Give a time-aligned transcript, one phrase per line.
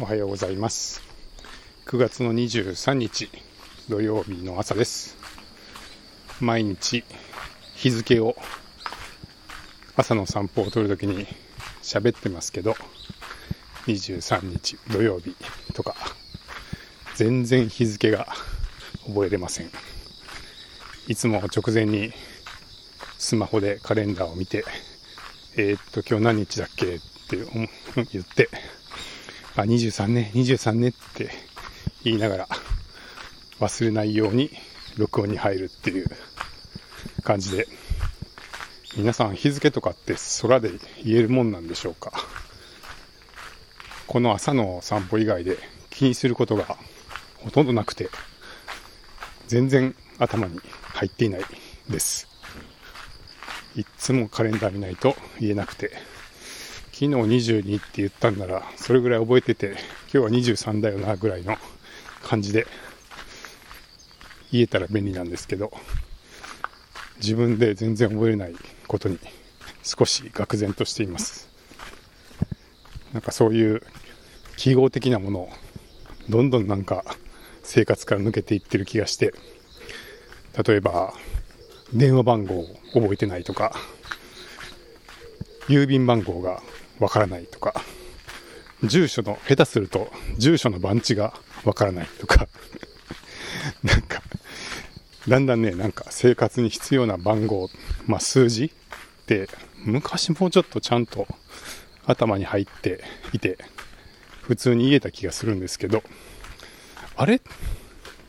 [0.00, 1.02] おはようございます。
[1.86, 3.28] 9月の23日
[3.88, 5.16] 土曜日の朝です。
[6.40, 7.02] 毎日
[7.74, 8.36] 日付を
[9.96, 11.26] 朝の散歩を撮るときに
[11.82, 12.76] 喋ってますけど
[13.88, 15.34] 23日土曜日
[15.74, 15.96] とか
[17.16, 18.28] 全然日付が
[19.04, 19.70] 覚えれません。
[21.08, 22.12] いつも直前に
[23.18, 24.64] スマホでカレンダーを見て
[25.56, 27.36] えー、っと今日何日だっけって
[28.12, 28.48] 言って
[29.62, 31.30] あ、23ね、23ねって
[32.04, 32.48] 言いながら
[33.58, 34.50] 忘れないように
[34.96, 36.06] 録音に入るっていう
[37.24, 37.66] 感じで、
[38.96, 40.70] 皆さん日付とかって空で
[41.04, 42.12] 言えるもんなんでしょうか？
[44.06, 45.58] この朝の散歩以外で
[45.90, 46.76] 気にすることが
[47.38, 48.10] ほとんどなくて、
[49.48, 50.60] 全然頭に
[50.94, 51.40] 入っていない
[51.90, 52.28] です。
[53.74, 55.90] いつもカレンダー見ないと言えなくて、
[56.98, 59.76] 昨日22って言ったんなら、それぐらい覚えてて、
[60.12, 61.56] 今日は23だよな、ぐらいの
[62.24, 62.66] 感じで、
[64.50, 65.70] 言えたら便利なんですけど、
[67.18, 68.56] 自分で全然覚えない
[68.88, 69.20] ことに
[69.84, 71.48] 少し愕然としています。
[73.12, 73.80] なんかそういう
[74.56, 75.50] 記号的なものを
[76.28, 77.04] どんどんなんか
[77.62, 79.34] 生活から抜けていってる気がして、
[80.66, 81.14] 例えば
[81.92, 83.72] 電話番号を覚えてないとか、
[85.68, 86.60] 郵便番号が
[86.98, 87.74] わからないとか、
[88.84, 92.48] 住所の、下手すると住所の番地がわからないとか、
[93.82, 94.22] なんか、
[95.26, 97.70] だんだんね、なんか生活に必要な番号、
[98.06, 98.70] まあ数字っ
[99.26, 99.48] て
[99.84, 101.26] 昔もうちょっとちゃんと
[102.06, 103.58] 頭に入っていて、
[104.42, 106.02] 普通に言えた気がするんですけど、
[107.16, 107.36] あれ？
[107.36, 107.40] っ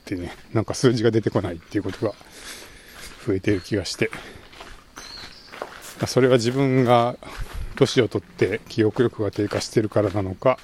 [0.06, 2.14] てね、なんか数字が出てこないっていうことが
[3.26, 4.10] 増えてる気がして、
[6.08, 7.16] それは自分が
[7.80, 10.60] 年を取って記憶力が低下してるからなのか、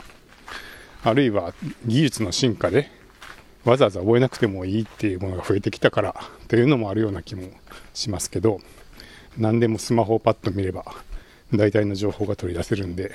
[1.04, 1.54] あるいは
[1.86, 2.90] 技術の進化で
[3.64, 6.16] わざわざ覚えなくてもいいっていうものが増えてきたから
[6.48, 7.50] というのもあるような気も
[7.94, 8.60] しますけど、
[9.38, 10.86] 何でもスマホをパッと見れば
[11.54, 13.12] 大体の情報が取り出せるんで、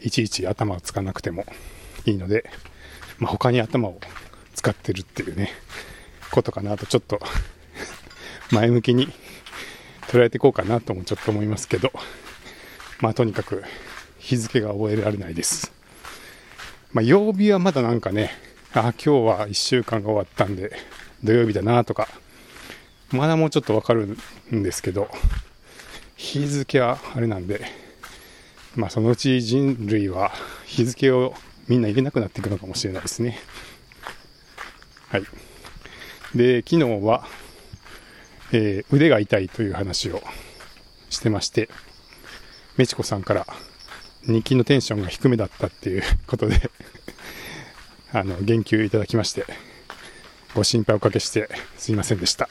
[0.00, 1.46] いちいち頭を使わなくても
[2.04, 2.48] いいので、
[3.18, 3.98] まあ、他に頭を
[4.54, 5.50] 使ってるっていうね、
[6.30, 7.20] ことかなとちょっと
[8.50, 9.08] 前向きに
[10.08, 11.92] 捉えていこうかなともちょっと思いますけど、
[13.00, 13.62] まあとにかく
[14.18, 15.72] 日付が覚えられないです。
[16.92, 18.30] まあ曜日はまだなんかね、
[18.72, 20.72] あ、今日は1週間が終わったんで
[21.22, 22.08] 土曜日だなとか、
[23.10, 24.16] まだもうちょっとわかる
[24.52, 25.08] んですけど、
[26.16, 27.64] 日付はあれなんで、
[28.76, 30.32] まあそのうち人類は
[30.64, 31.34] 日付を
[31.68, 33.38] みんな入れなくなっていくのかもしれないですね。
[35.08, 35.24] はい。
[36.34, 37.26] で、昨日は、
[38.52, 40.22] えー、腕が痛いという話を
[41.08, 41.68] してまして、
[42.76, 43.46] メチコさんから
[44.26, 46.70] 日記のテンションが低めだったっていう ことで
[48.14, 49.44] あの、言及いただきまして、
[50.54, 52.48] ご心配おかけしてすいませんでした。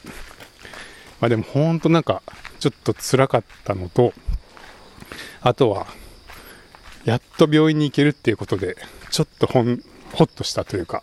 [1.22, 2.22] まあでもほんとなんか、
[2.60, 4.14] ちょっと辛かったのと、
[5.40, 5.88] あとは、
[7.06, 8.76] やっと病院に行けるっていうことで、
[9.10, 11.02] ちょっとほん、ほっとしたというか、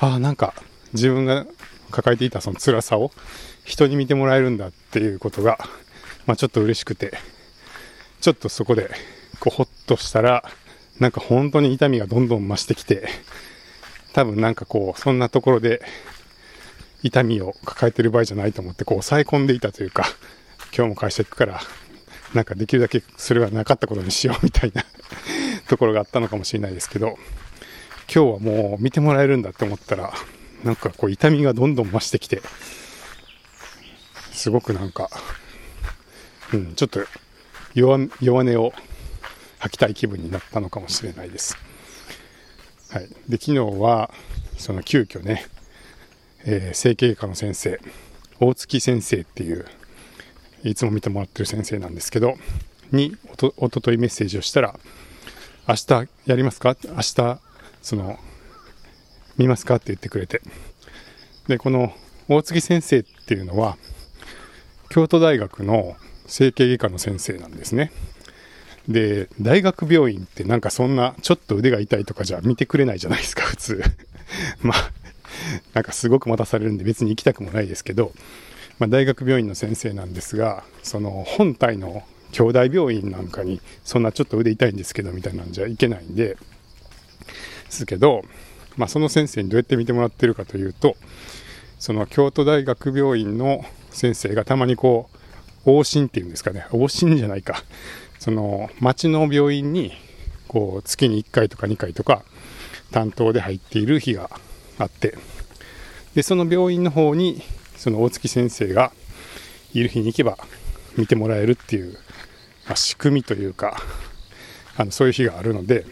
[0.00, 0.54] ああ、なんか
[0.92, 1.46] 自分が
[1.92, 3.12] 抱えていたその辛さを
[3.64, 5.56] 人に見てもらえるんだっていうことが、
[6.26, 7.16] まあちょっと嬉しくて、
[8.20, 8.90] ちょっとそこで、
[9.40, 10.44] こう、ほっとしたら、
[10.98, 13.08] なんか本当に痛みがどんどん増してきて、
[14.12, 15.82] 多分なんかこう、そんなところで、
[17.02, 20.04] 痛みを抱えてる場合じゃないと思って、こう、抑え込んでいたというか、
[20.76, 21.60] 今日も会社行くから、
[22.34, 24.84] なんかできるだけそれはなかったことにしようみたいな
[25.68, 27.18] ところがあったのかもしれないですけど、
[28.12, 30.12] 今日はもう見てもらえるんだって思ったら、
[30.64, 32.42] なんかこう痛みがどんどん増してきて、
[34.32, 35.08] すごくなんか、
[36.52, 37.00] うん、ちょっと
[37.78, 38.72] 弱弱音を
[39.60, 41.56] 吐きたい気分になったのかもしれないです。
[42.90, 43.08] はい。
[43.28, 44.12] で、昨日は、
[44.56, 45.46] その急遽ね、
[46.44, 47.80] えー、整形外科の先生、
[48.40, 49.66] 大月先生っていう、
[50.64, 52.34] いつも見てもらってる先生なんですけど、
[52.90, 54.78] におと、おとといメッセージをしたら、
[55.68, 56.76] 明日やりますか？
[56.82, 57.40] 明日、
[57.82, 58.18] その、
[59.36, 59.76] 見ますか？
[59.76, 60.40] って言ってくれて。
[61.46, 61.92] で、この
[62.28, 63.76] 大月先生っていうのは、
[64.88, 65.96] 京都大学の
[66.28, 67.90] 整形外科の先生なんですね。
[68.86, 73.82] で、大学病院ってなんかそんな、ちょっと腕が痛いとかじゃ見てくれないじゃないですか、 普通。
[74.62, 74.92] まあ、
[75.74, 78.12] なんかすごく待たされるんで別に行きたくもないですけど、
[78.78, 86.38] まあ、大学病院の先生なんですが、その本体の兄弟病院なんかに、そんなちょっと腕痛いんですけど、みたいなんじゃいけないんで、で
[87.70, 88.22] すけど、
[88.76, 90.96] まあ、その先生にどうやって見てもらってるかというと、
[91.78, 95.17] その京都大学病院の先生がたまにこう、
[95.68, 97.62] 往診っていうんですかね、往診じゃないか、
[98.18, 99.92] その町の病院に
[100.48, 102.22] こう月に1回とか2回とか
[102.90, 104.30] 担当で入っている日が
[104.78, 105.16] あって。
[106.14, 107.42] でその病院の方に
[107.76, 108.90] その大月先生が
[109.72, 110.36] いる日に行けば
[110.96, 111.92] 見てもらえるっていう、
[112.66, 113.80] まあ、仕組みというか
[114.76, 115.86] あのそういう日があるので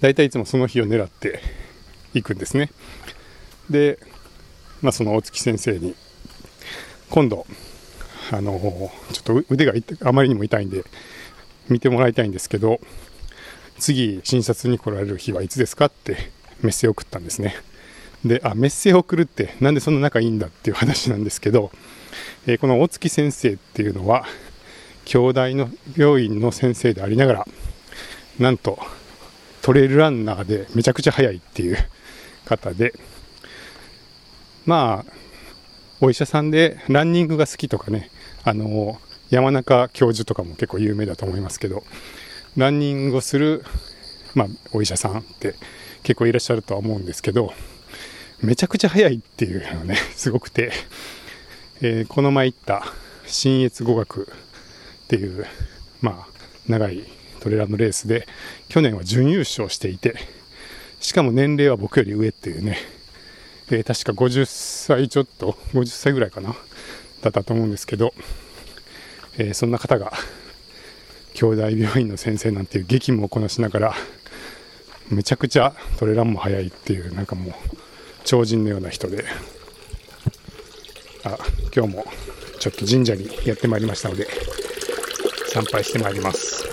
[0.00, 1.40] 大体いつもその日を狙って
[2.12, 2.70] 行くんですね。
[3.68, 3.98] で、
[4.82, 5.96] まあ、その大月先生に
[7.10, 7.46] 今度
[8.32, 8.58] あの
[9.12, 9.72] ちょっと腕が
[10.04, 10.84] あまりにも痛いんで
[11.68, 12.80] 見てもらいたいんですけど
[13.78, 16.16] 次診察に来られる日はいつですかって
[16.62, 17.56] メッセを送ったんですね。
[18.24, 21.70] であメッセを送るってなんでそんな仲いいんだっていう話なんですけど、
[22.46, 24.24] えー、この大月先生っていうのは
[25.04, 27.48] 兄弟の病院の先生でありながら
[28.38, 28.78] なんと
[29.60, 31.76] トレイルランナーでめちゃくちゃ速いっていう
[32.46, 32.94] 方で
[34.64, 35.12] まあ
[36.00, 38.10] お医者さんでランニングが好きとかね
[38.44, 39.00] あの
[39.30, 41.82] 山中教授とかも結構有名だと思いますけど
[42.56, 43.64] ランニングをする、
[44.34, 45.54] まあ、お医者さんって
[46.02, 47.52] 結構いらっしゃるとは思うんですけど
[48.42, 50.72] めちゃくちゃ速いっていうのね すごくて、
[51.80, 52.84] えー、この前行った
[53.26, 54.28] 新越語学
[55.04, 55.46] っていう、
[56.02, 56.32] まあ、
[56.68, 57.04] 長い
[57.40, 58.28] トレーラーのレースで
[58.68, 60.16] 去年は準優勝していて
[61.00, 62.78] しかも年齢は僕より上っていうね、
[63.70, 66.54] えー、確か50歳ちょっと50歳ぐらいかな
[67.24, 68.12] だったと思うんですけど、
[69.38, 70.12] えー、そんな方が
[71.32, 73.94] 兄弟病院の先生なんていう激務をこなしながら
[75.08, 77.54] めちゃくちゃトレランも早いっていうなんかもう
[78.24, 79.24] 超人のような人で
[81.24, 81.38] あ
[81.74, 82.04] 今日も
[82.60, 84.28] ちょっと神社にやってまいりましたので
[85.48, 86.64] 参拝してまいります。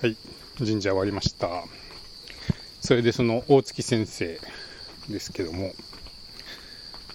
[0.00, 0.16] はい
[0.58, 1.64] 神社終わりました。
[2.90, 4.40] それでその大月先生
[5.08, 5.70] ですけども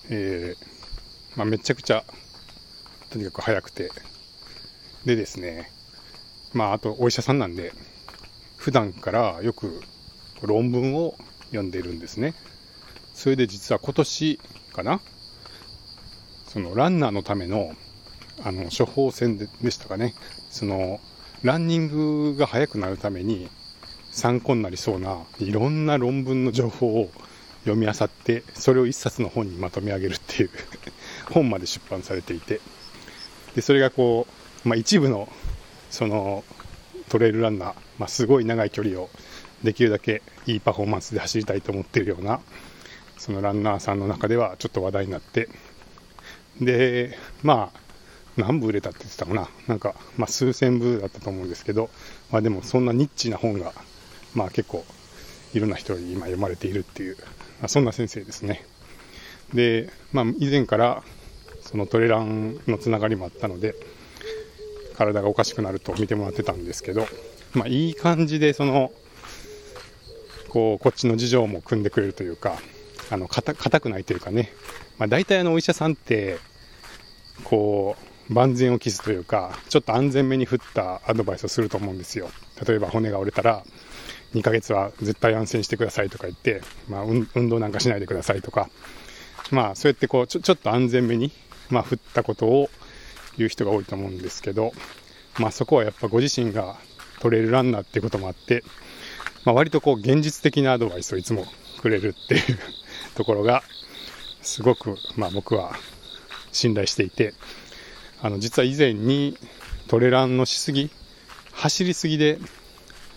[0.10, 2.06] えー、まあ、めちゃくちゃ
[3.10, 3.92] とにかく早くて。
[5.04, 5.70] でですね
[6.54, 7.74] まああとお医者さんなんで
[8.56, 9.82] 普段からよく
[10.44, 11.16] 論文を
[11.48, 12.36] 読んでいるんですね。
[13.14, 14.40] それで実は今年
[14.72, 15.02] かな
[16.48, 17.74] そのランナーのための
[18.46, 20.14] あの処方箋ででしたかね。
[20.52, 21.02] その
[21.44, 23.50] ランニングが速くなるために
[24.16, 27.12] 参考になりそうないろんな論文の情報を
[27.66, 30.50] 読み漁ってそれを一冊の本にまとめ上げるっていう
[31.32, 32.62] 本まで出版されていて
[33.56, 34.26] でそれがこ
[34.66, 35.28] う、まあ、一部の
[35.90, 36.46] その
[37.10, 39.10] トレイルランナー、まあ、すごい長い距離を
[39.64, 42.40] できるだけいいパフォーマンスで走りたいと思ってるような
[43.18, 45.50] そのランナーさんの中ではちょっと話題になって
[46.62, 47.80] でまあ
[48.38, 51.90] 何部売れたって言ってたかななんか、まあ、数千部だったと思うんですけど、
[52.32, 53.74] まあ、でもそんなニッチな本が、
[54.36, 54.86] まあ、結構
[55.54, 57.18] いろんな人に今読まれているっていう
[57.60, 58.64] まあそんな先生ですね。
[59.54, 61.04] で、まあ、以前から
[61.62, 63.76] そのトレランのつながりもあったので、
[64.96, 67.08] 体がおかしくなると見てもらってたんですけど、
[67.54, 68.92] まあ、いい感じでその、
[70.50, 72.58] こう、こっちの事情も組んでくれるというか、
[73.10, 74.52] あの、硬くないというかね、
[74.98, 76.38] まあ、大体あのお医者さんって、
[77.44, 77.96] こ
[78.30, 82.30] う、万全を期すというか、ちょっと安全めに振ったアドバイスをすると思うんですよ。
[82.66, 83.64] 例えば骨が折れたら、
[84.36, 88.70] 2ヶ月は絶対安静にしてくださいとか言って、まあ、運動なんかしないでくださいとか、
[89.50, 91.32] まあ、そうやってこうちょ、ちょっと安全めに、
[91.70, 92.70] まあ、振ったことを
[93.38, 94.74] 言う人が多いと思うんですけど、
[95.40, 96.76] まあ、そこはやっぱご自身が
[97.20, 98.64] トレイルランナーっていうこともあって、
[99.46, 101.46] まあ、割とこう、現実的なアドバイスをいつも
[101.82, 102.42] くれるっていう
[103.16, 103.64] ところが、
[104.42, 105.74] すごく、まあ、僕は
[106.52, 107.34] 信頼していて、
[108.22, 109.38] あの、実は以前に
[109.88, 110.90] トレランのしすぎ、
[111.52, 112.40] 走りすぎで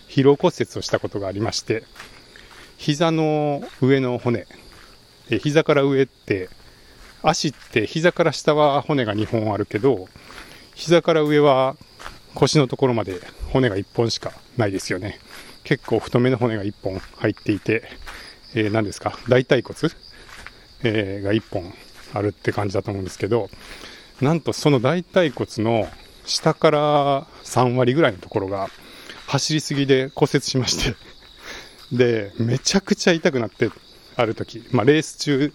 [0.09, 1.83] 疲労骨折をしたことがありまして、
[2.77, 4.47] 膝の上の骨、
[5.29, 6.49] え膝から上って、
[7.21, 10.07] 足って膝から下は骨が2本あるけど、
[10.73, 11.75] 膝から上は
[12.33, 13.19] 腰のところまで
[13.51, 15.19] 骨が1本しかないですよね。
[15.63, 17.83] 結構太めの骨が1本入っていて、
[18.55, 19.77] えー、何ですか、大腿骨、
[20.83, 21.71] えー、が1本
[22.13, 23.49] あるって感じだと思うんですけど、
[24.21, 25.87] なんとその大腿骨の
[26.25, 28.69] 下から3割ぐらいのところが
[29.29, 30.95] 走りすぎで骨折しまして。
[31.95, 33.69] で、めちゃくちゃ痛くなって、
[34.15, 35.53] ある時、まあ、レース中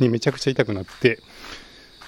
[0.00, 1.20] にめちゃくちゃ痛くなって、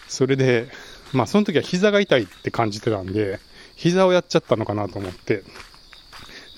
[0.09, 0.69] それで、
[1.13, 3.39] まあ、その時は膝が痛いって感じてたんで、
[3.77, 5.45] 膝をやっちゃったのかなと思って、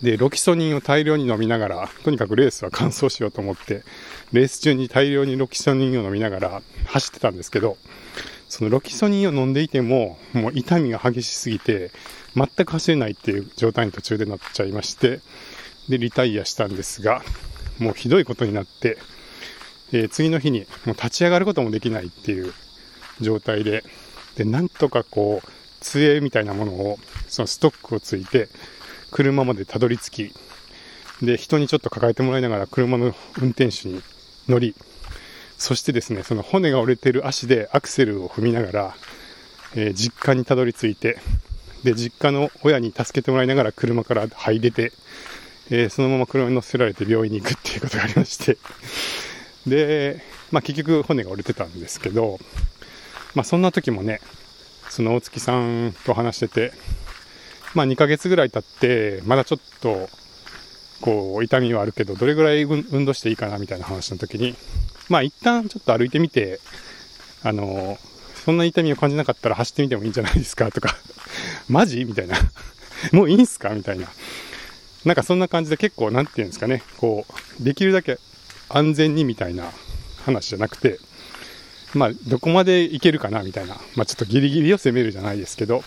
[0.00, 3.82] で、ロキソニンを大量に飲みながら、とにかくレースは完走しようと思って、
[4.32, 7.76] レース中に大量にロキソニンを飲みながら走ってたんですけど、
[8.48, 11.90] そのロキソニンを飲んでいても、もう痛みが激しすぎて、
[12.46, 15.20] 全く走れないっていう状態に途中でなっちゃいまして、
[15.88, 17.22] で、リタイアしたんですが、
[17.78, 18.98] もうひどいことになって、
[19.92, 22.52] えー、次の日にもう立ち上がることもできないっていう
[23.20, 23.82] 状態で、
[24.36, 25.48] で、なんとかこう、
[25.80, 28.48] 杖みたいなものを、そのストックをついて、
[29.10, 30.34] 車までたどり着き、
[31.24, 34.02] で、人にちょっと抱えてもらいながら車の運転手に
[34.48, 34.74] 乗り、
[35.56, 38.94] そしてですね、その骨が折れてる足でアクセルを踏みながら、
[39.74, 41.18] えー、実家にたどり着いて、
[41.84, 44.92] で、実家の親に助けてもらいながら車から這い出て、
[45.70, 48.58] えー、そのまま車に乗せられて病院に行くっていうことがありまして、
[49.66, 52.38] で、まあ結局骨が折れてたんですけど、
[53.34, 54.20] まあそんな時もね、
[54.88, 56.72] その大月さんと話してて、
[57.74, 60.08] まあ2ヶ月ぐらい経って、まだちょっと、
[61.00, 64.56] こう、痛みはあるけど、どれぐらい運動していいかなみたいな話の時に、
[65.08, 66.60] まあ一旦ちょっと歩いてみて、
[67.42, 67.98] あの、
[68.44, 70.96] そんな痛みを感じなかったら走ってみてもいいんじゃないですかとか、
[71.68, 72.04] マジ？
[72.04, 72.36] みたいな。
[73.12, 73.70] もういいんすか？
[73.70, 74.08] みたいな。
[75.04, 77.26] なんかそんな感じで結構、なんていうんですかね、こ
[77.60, 78.18] う、できるだけ
[78.68, 79.70] 安全にみたいな
[80.24, 80.98] 話じゃなくて、
[81.94, 85.82] まあ、どこまでいけるかなみたいな、まあ、ちょっとギリギリを攻めるじゃないですけど、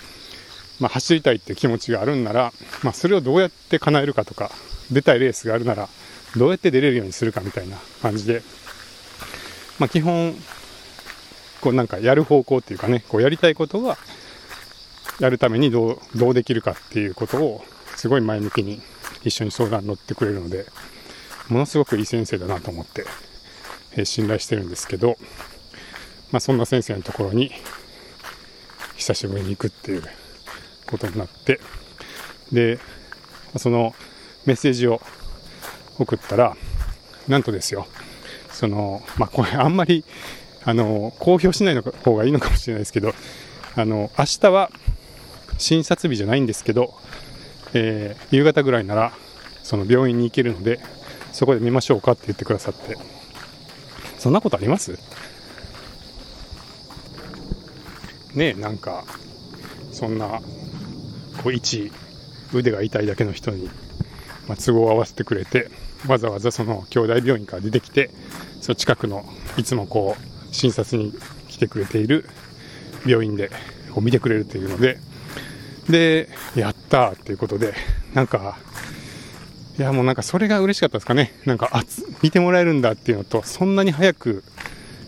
[0.80, 4.52] まあ、走りたいって気持ちがあるんなら、まあ、それをどうやって叶えるかとか、
[4.90, 5.90] 出たいレースがあるなら、
[6.38, 8.42] どうやって出れるようにするかみたいな感じで、
[9.78, 10.36] まあ、基本、
[11.62, 13.98] こうなんかやる方向っていうかね、こうやりたいことは、
[15.20, 17.64] やるためにどう、どうできるかっていうことを、
[17.96, 18.82] すごい前向きに
[19.24, 20.66] 一緒に相談に乗ってくれるので、
[21.50, 23.06] ものすごくいい先生だなと思って、
[23.96, 25.18] え、信頼してるんですけど、
[26.32, 27.52] まあ、そんな先生のところに
[28.96, 30.04] 久しぶりに行くっていう
[30.88, 31.60] ことになって
[32.52, 32.80] で
[33.58, 33.94] その
[34.46, 35.02] メッセージを
[36.00, 36.56] 送ったら
[37.28, 37.86] なんとですよ
[38.50, 40.06] そのまあこれあんまり
[40.64, 43.14] あの公表しないの方がいいのかもしれないですけど
[43.76, 44.70] あの明日は
[45.58, 46.94] 診察日じゃないんですけど、
[47.74, 49.14] えー、夕方ぐらいなら
[49.64, 50.80] その病院に行けるので
[51.32, 52.98] そこで見ましょうかって言ってくださって。
[54.18, 55.00] そんなことあります？
[58.36, 59.04] ねえなんか
[59.92, 60.42] そんな
[61.42, 61.92] こう一
[62.54, 63.68] 腕が痛いだけの人に、
[64.48, 65.72] まあ、都合を合わせてくれて
[66.08, 68.12] わざわざその兄弟病院から出てきて
[68.62, 69.26] その近くの
[69.58, 71.14] いつもこう診察に
[71.48, 72.28] 来てくれている
[73.06, 73.50] 病院で
[73.92, 75.00] こう見てくれるというので
[75.90, 77.74] でやったっていうことで
[78.14, 78.58] なんか
[79.78, 81.34] いやもうなんかそれが嬉しかったですかね。
[81.46, 81.84] なんかあ
[82.22, 84.44] 見てもらえるんだっていうのとそんなに早く、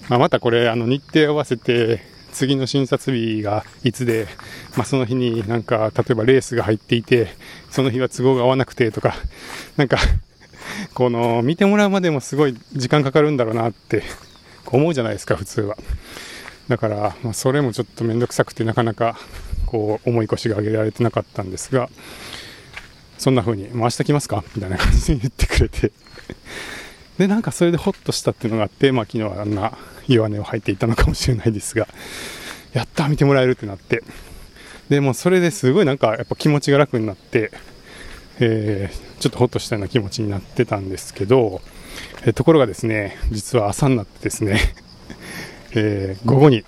[0.09, 2.01] まあ、またこれあの日程合わせて
[2.33, 4.27] 次の診察日がいつで、
[4.75, 7.29] まあ、その日になんか、例えばレースが入っていて、
[7.69, 9.13] その日は都合が合わなくてとか、
[9.77, 9.97] なんか、
[10.93, 14.03] この、見てもらうまでもすごい時間かかるんだろうなって
[14.73, 15.77] 思うじゃないですか、普通は。
[16.67, 19.17] だから、まあ、それもちょっとめんどくさくてなかなか、
[19.65, 21.89] こう、重い腰が上げられてなかったんですが、
[23.17, 24.43] そんな風に、もう明日来ますか？
[24.55, 25.91] みたいな感じで言ってくれて。
[27.17, 29.77] で、なんかそれでホッとしたっていうのがあって、まあ昨日はあんな
[30.07, 31.87] 弱音を吐いていたのかもしれないですが、
[32.73, 34.03] やった見てもらえるってなって、
[34.89, 37.51] で、もそれですごいなんかやっぱ気持ちが楽になって、
[38.39, 41.61] えー、ちょっとホッとしたような気持ちになってたんですけど、
[42.25, 44.59] え、ところがですね、実は朝になってですね、
[45.75, 46.63] えー、午後に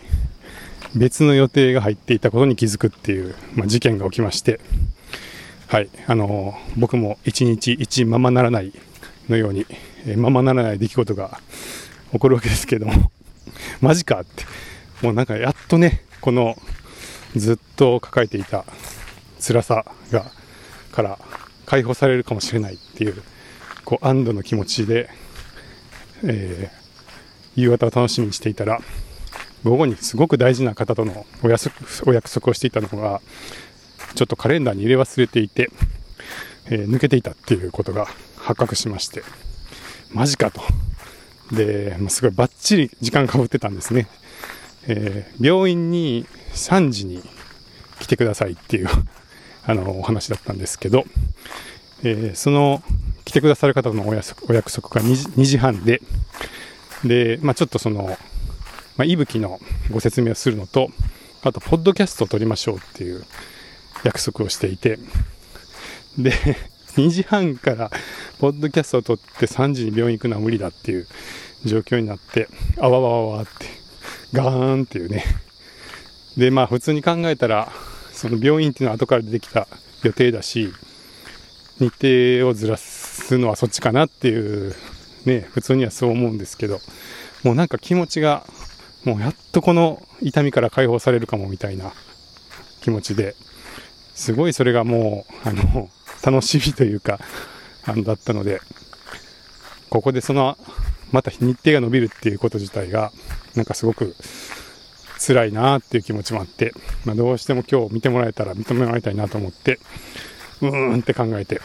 [0.95, 4.59] 別の予定が入っていたことに気づくっていう、まあ、事件が起きまして、
[5.67, 8.71] はい、あの僕も一日一ままならない
[9.29, 9.65] のように、
[10.05, 11.39] えままならない出来事が
[12.11, 13.11] 起こるわけですけども、
[13.81, 14.45] マジかって、
[15.01, 16.57] もうなんかやっとね、この
[17.35, 18.65] ずっと抱えていた
[19.39, 20.25] 辛さが、
[20.91, 21.19] から
[21.65, 23.21] 解放されるかもしれないっていう、
[23.85, 25.09] こう安堵の気持ちで、
[26.23, 28.81] えー、夕方を楽しみにしていたら、
[29.63, 33.21] 午後にすごく大事な方とのお約束をしていたのが、
[34.15, 35.69] ちょっとカレンダーに入れ忘れていて、
[36.65, 39.23] えー、抜けていたっていうことが発覚しまして、
[40.11, 40.61] マジかと。
[41.51, 44.07] で、まあ、すごいバッチリ時間かぶってたんですね。
[44.87, 47.23] えー、病院に3時に
[47.99, 48.87] 来てくださいっていう
[49.67, 51.05] あの、お話だったんですけど、
[52.03, 52.83] えー、その、
[53.25, 54.33] 来てくださる方のお約
[54.71, 56.01] 束が 2, 時 ,2 時半で、
[57.03, 58.17] で、まあ、ちょっとその、
[58.97, 59.59] まあ、いぶきの
[59.91, 60.89] ご説明をするのと、
[61.41, 63.23] あと、ポッドキャストを撮りましょうっていう
[64.03, 64.97] 約束をしていて、
[66.17, 66.31] で、
[66.95, 67.91] 2時半から
[68.39, 71.07] ポッドキャストを撮って3時に病院行くのは無理だっていう
[71.65, 72.47] 状況になって、
[72.79, 73.65] あわわわわって、
[74.33, 75.23] ガーンっていうね。
[76.37, 77.71] で、まあ普通に考えたら、
[78.13, 79.67] その病院っていうのは後から出てきた
[80.03, 80.73] 予定だし、
[81.79, 81.89] 日
[82.41, 84.75] 程をずらすすのはそっちかなっていう、
[85.25, 86.79] ね、普通にはそう思うんですけど、
[87.43, 88.45] もうなんか気持ちが、
[89.03, 91.93] もうやっとこの痛みから解放されるかもみたいな
[92.81, 93.35] 気持ちで、
[94.13, 95.89] すごいそれがもう、あの、
[96.23, 97.19] 楽しみというか、
[97.85, 98.61] あの、だったので、
[99.89, 100.57] ここでその、
[101.11, 103.11] また日程が伸びるっていうこと自体が、
[103.55, 104.15] なんかすごく、
[105.19, 106.73] 辛いなっていう気持ちもあって、
[107.05, 109.79] まあ、どうしても今日見てもらえたら認められたいなと思って、
[110.61, 111.61] うーんって考えて、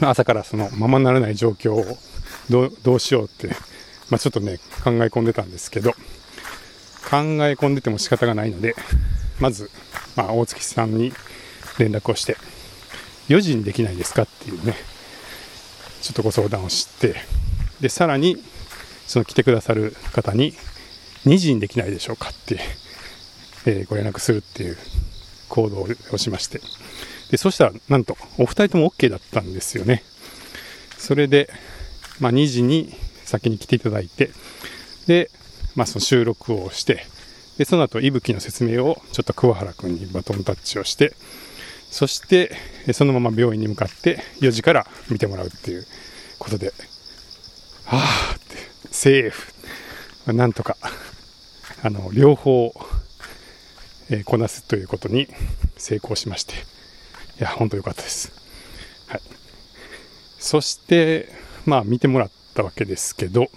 [0.00, 1.98] 朝からそのままならない状況を
[2.48, 3.48] どうしようって、
[4.10, 5.98] まあ、ちょっとね、考え込んでたんですけど、考
[7.46, 8.74] え込んでても仕方がないので、
[9.40, 9.70] まず、
[10.16, 11.12] まあ、大月さんに
[11.78, 12.36] 連絡をして、
[13.28, 14.74] 4時にできないですかっていうね、
[16.02, 17.16] ちょっとご相談をして、
[17.80, 18.42] で、さらに、
[19.06, 20.54] その来てくださる方に、
[21.24, 22.60] 2時にできないでしょうかって、
[23.66, 24.76] えー、ご連絡するっていう
[25.48, 26.60] 行動をしまして、
[27.30, 30.02] で、そしたら、なんと、お二人とも OK だったんですよね。
[30.98, 31.50] それで、
[32.20, 34.30] まあ、2時に先に来ていただいて、
[35.06, 35.30] で、
[35.74, 37.06] まあ、その収録をして、
[37.58, 41.14] で、その後、いぶきの説明をちょっと桑原くんにバトンタッチをして、
[41.90, 42.54] そして、
[42.92, 45.86] そのまま病院に向かって4時から見てもらうっていう
[46.38, 46.72] ことで、
[47.84, 48.56] はぁって、
[48.90, 49.52] セーフ。
[50.32, 50.76] なんとか、
[51.82, 52.74] あの、両方、
[54.10, 55.28] えー、こなすということに
[55.76, 56.54] 成功しまして、
[57.38, 58.32] いや、本当良かったです。
[59.08, 59.20] はい。
[60.38, 61.28] そして、
[61.66, 63.48] まあ、見てもらったわけですけど、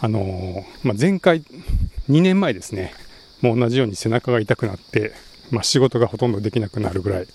[0.00, 1.42] あのー、まあ、前回、
[2.08, 2.94] 2年前ですね、
[3.42, 5.12] もう同じように背中が痛くなって、
[5.50, 7.26] まあ、仕事がほとんどできなくなるぐらい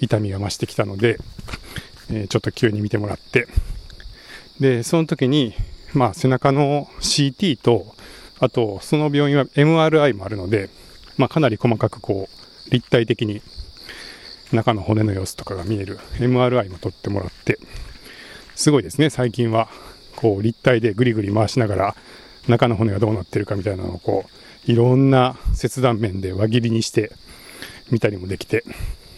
[0.00, 1.18] 痛みが増してきたので、
[2.10, 3.46] えー、ちょっと急に見てもらって、
[4.58, 5.54] で、その時に、
[5.94, 7.94] まあ、背中の CT と、
[8.40, 10.70] あと、その病院は MRI もあるので、
[11.16, 13.42] まあ、かなり細かくこう、立体的に
[14.52, 17.58] 中の骨の様子とかが見える MRI も撮ってもらって、
[18.54, 19.68] すごいですね、最近は。
[20.16, 21.96] こう、立体でぐりぐり回しながら、
[22.48, 27.12] 中の骨がどうなってるかみたいなのをこう、いろんな切断面で輪切りにして
[27.90, 28.64] 見たりもできて、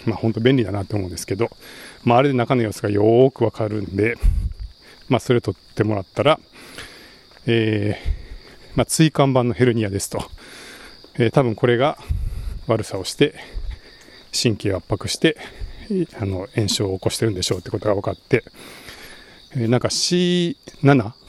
[0.04, 1.50] まあ本当便利だなと思うんですけど、
[2.04, 4.16] まああれで中の様子がよーくわかるんで、
[5.08, 6.38] まあそれ撮ってもらったら、
[7.46, 10.22] えー、まあ椎間板のヘルニアですと、
[11.14, 11.98] えー、多分これが
[12.66, 13.34] 悪さをして、
[14.32, 15.36] 神経を圧迫して、
[16.20, 18.44] あの炎症を起こしてるんでしょうってことが分かって、
[19.56, 20.54] え、なんか C7、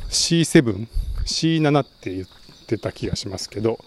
[0.10, 0.88] C7、
[1.26, 2.28] C7 って言っ
[2.68, 3.80] てた気がしますけど、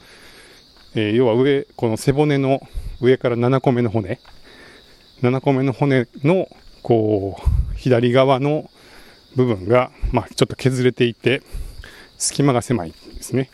[0.94, 2.60] えー、要は上、この背骨の
[3.00, 4.20] 上から7個目の骨、
[5.22, 6.48] 7個目の骨の、
[6.82, 8.70] こう、左側の
[9.36, 11.42] 部分が、まあ、ちょっと削れていて、
[12.18, 13.50] 隙間が狭いですね。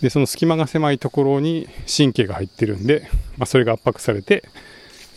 [0.00, 4.48] で、その隙間が狭いところに神経が入ってるんで、まあ、それが圧迫されて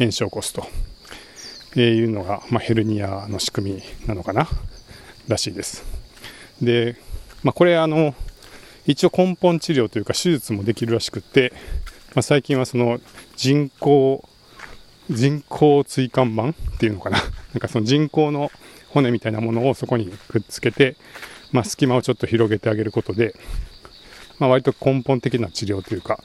[0.01, 4.47] 炎症を起こすというのが、まあ、ヘルニアの仕組みなのかな
[5.27, 5.83] らしいです。
[6.61, 6.97] で、
[7.43, 8.15] まあ、これあの、
[8.87, 11.53] 一応根本治療というか手術もできるらしくて、
[12.15, 12.99] まあ、最近はその
[13.35, 14.27] 人工、
[15.09, 17.19] 人工椎間板っていうのかな？
[17.19, 18.51] なんかその人工の
[18.89, 20.95] 骨みたいなものをそこにくっつけて、
[21.51, 23.35] まあ、隙間をちょっと広げてあげることで、
[24.39, 26.23] まあ、割と根本的な治療というか、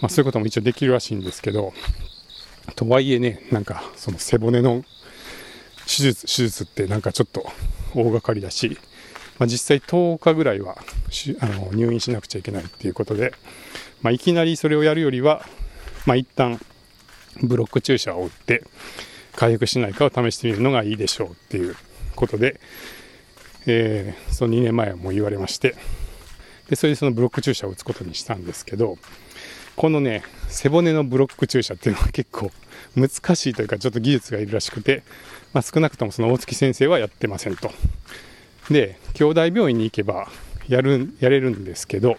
[0.00, 1.74] まあ、そういうことも一応できるらしいんですけど、
[2.74, 4.84] とはいえね、なんかその背骨の
[5.86, 7.40] 手術、手術ってなんかちょっと
[7.94, 8.78] 大掛かりだし、
[9.38, 10.76] まあ、実際10日ぐらいは
[11.40, 13.32] あの入院しなくちゃいけないっていうことで、
[14.02, 15.44] まあ、いきなりそれをやるよりは、
[16.06, 16.60] まあ、一旦
[17.42, 18.64] ブロック注射を打って
[19.34, 21.74] 回復しないかを試してみるのがいいでしょうっていう
[22.14, 22.60] ことで、
[23.66, 25.74] えー、その2年前も言われまして
[26.68, 28.98] でそれでそのブロック注射を打つことにしたんですけど
[29.80, 32.50] このね背骨のブロック注射っていうのは結構
[32.96, 35.02] 難しいというかちょっと技術がいるらしくて、
[35.54, 37.72] まあ、少なくともその大月先生はやってませんと。
[38.70, 40.28] で兄弟病院に行けば
[40.68, 42.18] やるやれるんですけど、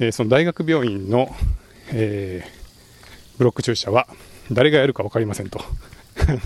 [0.00, 1.32] えー、その大学病院の、
[1.92, 4.08] えー、ブロック注射は
[4.50, 5.60] 誰がやるか分かりませんと。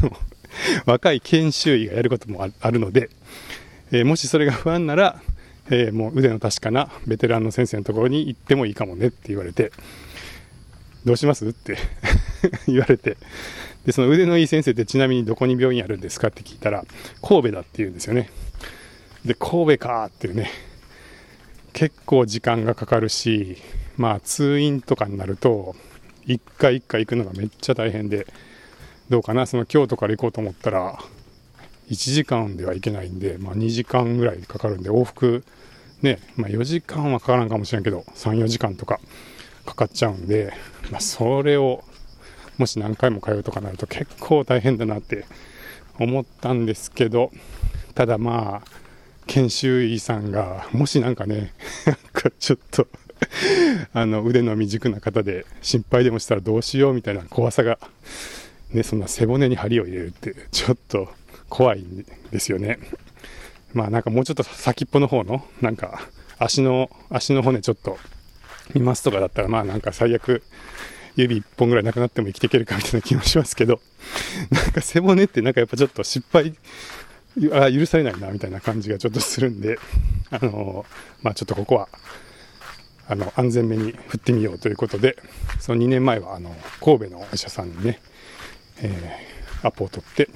[0.85, 3.09] 若い研修医がやることもあるので、
[3.90, 5.22] えー、もしそれが不安なら、
[5.70, 9.72] え、もう腕の確かなベテランの先生のところに行ってもいいかもねって言われて、
[11.05, 11.47] どうします？
[11.49, 11.77] って
[12.67, 13.17] 言われて、
[13.87, 16.29] で、その腕のいい先生ってちなみにどこに病院あるんですか？
[16.29, 16.85] って聞いたら、
[17.23, 18.31] 神戸だって言うんですよね。
[19.25, 20.51] で、神戸かっていうね、
[21.73, 23.59] 結構時間がかかるし、
[23.97, 25.75] まあ通院とかになると、
[26.27, 28.27] 一回一回行くのがめっちゃ大変で、
[29.09, 30.99] どうかな、その京都から行こうと思ったら、
[31.91, 35.45] 1時間では行けないんで、まあ2時間ぐらいかかるんで、往復、
[36.03, 39.01] ね、まあ4時間はかからんかもしれんけど、3、4時間とか。
[39.66, 40.53] かかっちゃうんで、
[40.90, 41.85] まあそれを、
[42.59, 45.25] もし何回も通うとかなると結構大変だなって
[45.99, 47.31] 思ったんですけど、
[47.94, 48.68] ただまあ、
[49.27, 51.53] 研修医さんが、もしなんかね、
[51.87, 52.87] なんかちょっと
[53.92, 57.79] あの、腕の未熟な方で心配でもしたらどうしようみたいな怖さが、
[58.73, 61.09] ね、そんな背骨に針を入れるって、ちょっと
[61.49, 62.79] 怖いんですよね。
[63.73, 66.01] まあなんかもうちょっと先っぽの方の、なんか
[66.38, 67.99] 足の、足の骨ちょっと
[68.74, 70.42] 見ますとかだったら、まあなんか最悪、
[71.16, 73.80] 指1本ぐらいなくなっても生きていけるかみたいな気もしますけど、
[74.50, 76.54] なんか背骨ってなんかやっぱちょっと失敗、
[77.52, 79.78] あ許されないなみたいな感じがちょっとするんで、
[80.30, 80.85] あの
[81.22, 81.88] まあちょっとここは、
[83.09, 85.16] あの、安全めに振ってみようということで、
[85.59, 88.00] その2年前は、あの、神戸のお医者さんにね、
[88.83, 90.28] えー、アポを取って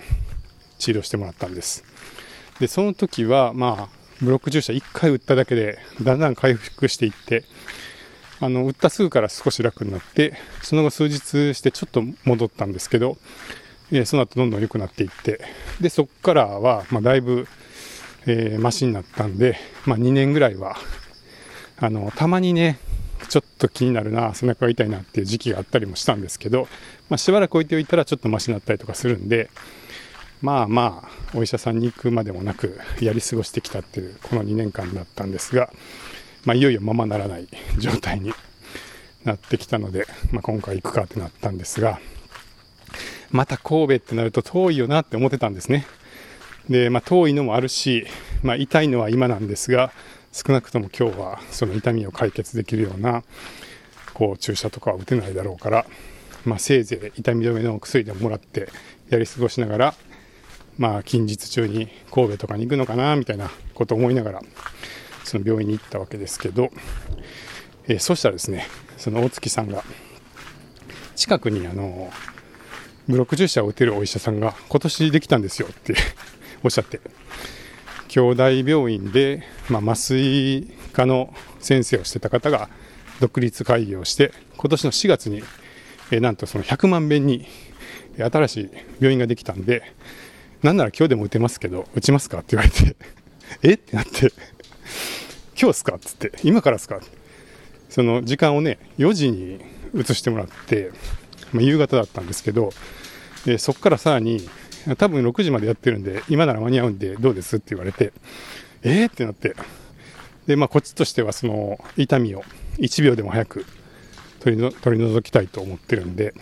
[0.79, 1.85] 治療してもらったんです。
[2.59, 7.45] で、その時は、まあ、ブロック注射1回打っただけで、だんだん回復していって、
[8.45, 13.17] あの、打ったすぐから少し楽になって、その後数日してちょっと戻ったんですけど、
[13.91, 15.41] えー、その後どんどん良くなっていって、
[15.81, 17.47] で、そこからは、まあ、だいぶ、
[18.27, 20.77] えー、マシになったんで、まあ、2年ぐらいは、
[21.79, 22.79] あの、たまにね、
[23.29, 26.69] ちょっと気になるな、背中が痛いなっていう時期があったりもしたんですけど、
[27.09, 29.51] まあ、しばらく置いておいたらちょっとマシになったりとかするんで、
[30.43, 35.73] まあまあ、お医者さんに行くまでもなく、やり過ごしてきたっていう、この2年間だったんですが、
[36.45, 38.33] まあ、いよいよままならない 状態に
[39.25, 42.01] なってきたので、まあ、今回行くかってなったんですが、
[43.31, 45.87] また神戸ってなると遠いよなって思ってたんですね。
[46.69, 48.07] で、まあ、遠いのもあるし、
[48.43, 49.93] まあ、痛いのは今なんですが、
[50.35, 53.23] 少なくとも今日はその痛みを解決できるような
[54.15, 55.87] こう注射とかは打てないだろうから、
[56.45, 58.69] まあ、せいぜい痛み止めの薬でもらって
[59.11, 59.95] やり過ごしながら、
[60.77, 64.43] まあ、近日中に神戸とかに行くのかなみたいなことを思いながら
[65.25, 66.71] その病院に行ったわけですけど、
[67.89, 69.83] えー、そしたらですねその大月さんが
[71.17, 72.11] 近くにあの
[73.09, 75.95] ブロック注射を打てるお医者さんが今年できたんですよって
[76.63, 77.01] おっしゃって
[78.15, 82.69] 兄弟病院で、まあ、麻酔科の先生をしてた方が
[83.21, 85.43] 独立会議をして、今年の4月に、
[86.13, 87.47] えなんとその100万遍に
[88.17, 89.83] 新しい病院ができたんで、
[90.63, 92.97] なんなら今日でも打てますけど、打ちますかって言われて
[93.63, 93.73] え？
[93.75, 94.33] ってなって
[95.61, 95.95] 今日っすか？
[95.97, 97.01] っつって、今からっすか？
[97.89, 99.61] その時間をね、4時に
[99.95, 100.91] 移してもらって、
[101.53, 102.71] まあ、夕方だったんですけど、
[103.45, 104.49] でそこからさらに
[104.99, 107.57] 多分6時までやってるんで、今なら間に合うんでどうです？
[107.57, 108.13] って言われて、
[108.83, 109.07] えー？
[109.09, 109.55] ってなって。
[110.47, 112.43] で、まあこっちとしてはその痛みを
[112.79, 113.65] 1秒でも早く
[114.41, 116.35] 取り取り除きたいと思ってるんで、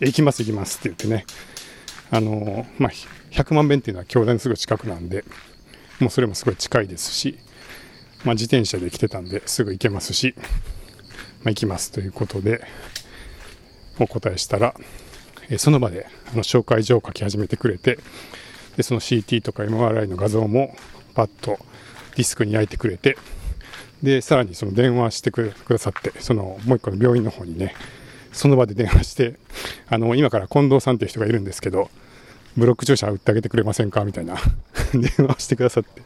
[0.00, 1.26] 行きます行きますって言ってね、
[2.10, 2.92] あのまあ
[3.32, 5.24] 100万遍っていうのは京大のすぐ近くなんで、
[6.00, 7.38] もうそれもすごい近いですし、
[8.24, 10.42] まあ自転車で来てたんですぐ行けますし、ま
[11.46, 12.64] あ行きますということで、
[13.98, 14.74] お答えしたら、
[15.48, 17.98] えその場であの紹介状を書き始めてくれて
[18.76, 20.74] でその CT とか MRI の画像も
[21.14, 21.58] パッと
[22.16, 23.16] ディスクに焼いてくれて
[24.02, 27.74] でさらにその電話してくださってそのもう一個の病院の方にね
[28.32, 29.36] その場で電話して
[29.88, 31.90] あの今から近藤さんっていう人がいるんですけど
[32.56, 34.04] ブロック注射打ってあげてくれませんか？
[34.04, 34.36] みたいな
[34.92, 36.02] 電話をしてくださって、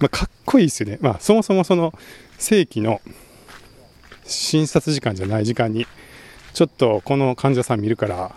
[0.00, 1.94] まあ、かっこいいですよね、まあ、そもそもその
[2.38, 3.00] 正規の
[4.24, 5.86] 診察時間じゃない時間に
[6.54, 8.34] ちょっとこの患者さん見るから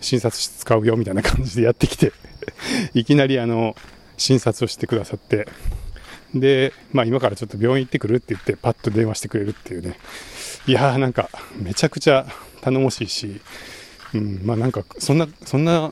[0.00, 2.12] 診察室使うよみたいな感じでやってきて
[2.94, 3.74] いきなりあの
[4.16, 5.48] 診察をしてくださって
[6.34, 9.98] で、まあ、今からちょっと病院行ってくるって言ってパッと電話してくれるっていうね。
[10.66, 12.26] いやーなんかめちゃくちゃ
[12.60, 13.40] 頼もしいし、
[14.12, 15.90] うん、まあなんかそんなそんな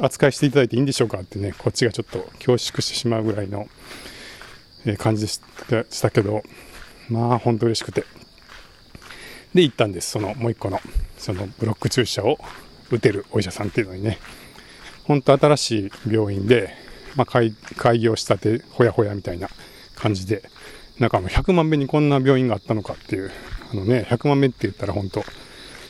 [0.00, 3.68] 扱いしていただいていいんでしょうかってねこっちがちょっと恐縮してしまうぐらいの
[4.98, 5.40] 感じでし
[6.00, 6.42] たけど
[7.08, 8.04] まあ本当嬉しくて。
[9.54, 10.10] で行ったんです。
[10.12, 10.80] そのもう一個の
[11.18, 12.38] そのブロック注射を
[12.90, 14.18] 打てるお医者さんっていうのにね。
[15.04, 16.72] 本当新しい病院で、
[17.16, 19.48] まあ、開開業したてほやほやみたいな
[19.96, 20.44] 感じで
[21.00, 23.32] なんかもう100万目にこんな病院があったのかっていう
[23.72, 25.24] あのね100万目って言ったら本当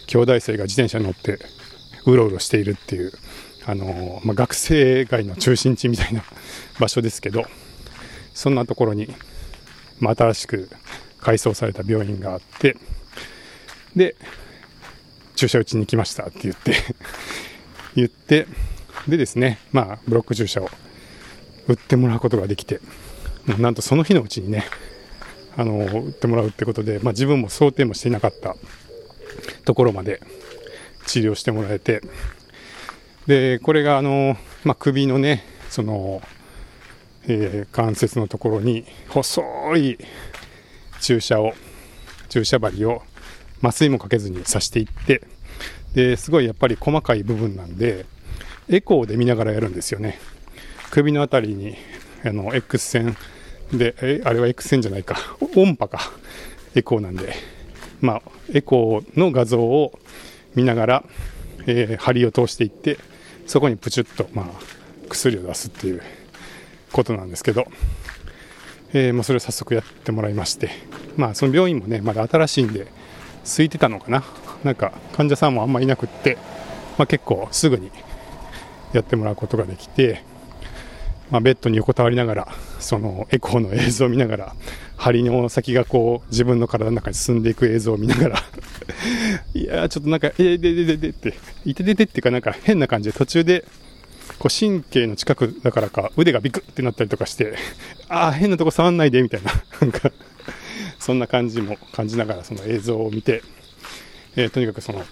[0.06, 1.38] 兄弟生が自転車に乗って
[2.06, 3.12] うろうろしているっていう
[3.66, 6.24] あのまあ、学生街の中心地みたいな
[6.80, 7.44] 場所ですけど
[8.34, 9.08] そんなところに、
[9.98, 10.68] まあ、新しく
[11.20, 12.76] 改装された病院があって
[13.94, 14.16] で、
[15.36, 16.74] 注射打ちに来ましたって言って
[17.96, 18.46] 言って、
[19.08, 20.70] でですね、まあ、ブロック注射を
[21.66, 22.80] 打ってもらうことができて、
[23.46, 24.64] もうなんとその日のうちにね、
[25.56, 28.56] あの、打ってもらうってことで、まあ自分も想定もしていなかった
[29.64, 30.20] ところまで
[31.06, 32.02] 治療してもらえて、
[33.26, 36.22] で、これがあの、まあ首のね、その、
[37.26, 39.42] えー、関節のところに細
[39.76, 39.98] い
[41.00, 41.52] 注射を、
[42.28, 43.02] 注射針を
[43.62, 45.22] 麻酔もかけずに刺していって
[45.94, 48.06] ですごいやっぱり細かい部分なんで
[48.68, 50.18] エコーで見ながらやるんですよね。
[50.90, 51.76] 首の辺りに
[52.24, 53.16] あの X 線
[53.72, 55.16] でえあれは X 線じゃないか。
[55.56, 56.00] 音波か。
[56.74, 57.34] エコーなんで。
[58.00, 59.98] まあエコーの画像を
[60.54, 61.04] 見ながら、
[61.66, 62.98] えー、針を通していって
[63.46, 64.46] そこにプチュッと、まあ、
[65.08, 66.02] 薬を出すっていう
[66.92, 67.66] ことなんですけど、
[68.92, 70.70] えー、もうそれを早速やってもらいまして
[71.16, 72.86] まあその病院もねまだ新しいんで
[73.44, 74.24] 空いてたのかな？
[74.64, 76.36] なんか患者さんもあんまいなくって、
[76.98, 77.90] まあ、結構すぐに
[78.92, 80.22] やってもらうことができて、
[81.30, 82.48] まあ、ベッドに横たわりながら
[82.78, 84.54] そのエコーの映像を見ながら
[84.96, 88.38] 針の先がこう自分の体の中に進んでいく映像を見ながら
[89.54, 93.64] いやーちょっとなんかえー、ででででっていてででっていうかなんか変な感じで途中で
[94.38, 97.54] こう神経の近くだからか腕がビクってなったりとかして
[98.08, 100.10] ああ変なとこ触んないでみたいな なんか
[100.98, 103.42] そんな感じも感じながらその映像を見て、
[104.36, 105.04] えー、とにかくその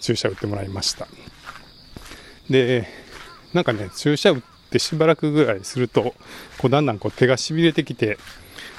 [0.00, 1.08] 注射打ってもらいました。
[2.48, 2.88] で
[3.52, 6.14] なんかね注射打ってしばらくぐらいすると
[6.58, 8.18] こうだんだんこう手がしびれてきて